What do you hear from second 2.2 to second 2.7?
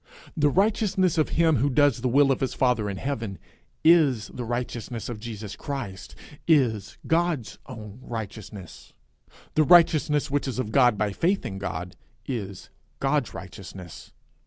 of his